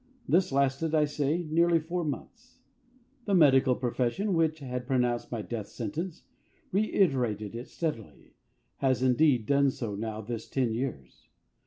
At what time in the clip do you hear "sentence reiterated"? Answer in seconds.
5.67-7.53